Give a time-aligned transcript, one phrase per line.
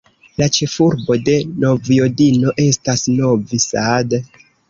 [0.41, 4.19] La ĉefurbo de Vojvodino estas Novi Sad.